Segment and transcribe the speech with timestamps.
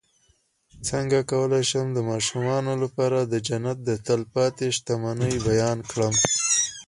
[0.87, 6.13] څنګه کولی شم د ماشومانو لپاره د جنت د تل پاتې شتمنۍ بیان کړم